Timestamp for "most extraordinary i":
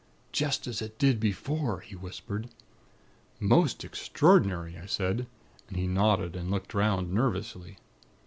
3.39-4.87